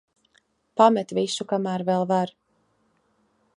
Pamet 0.81 1.13
visu, 1.19 1.47
kamēr 1.53 1.85
vēl 1.91 2.07
var. 2.13 2.35